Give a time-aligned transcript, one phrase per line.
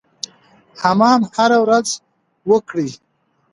[0.81, 1.87] حمام هره ورځ
[2.49, 2.89] وکړئ.